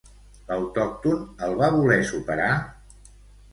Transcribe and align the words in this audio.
L'autòcton 0.45 1.21
el 1.49 1.55
va 1.61 1.71
voler 1.77 2.01
superar? 2.15 2.51